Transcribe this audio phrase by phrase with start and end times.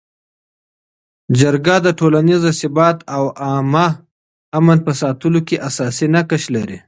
[1.39, 3.87] جرګه د ټولنیز ثبات او عامه
[4.57, 6.79] امن په ساتلو کي اساسي نقش لري.